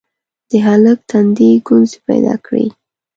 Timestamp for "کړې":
2.45-2.65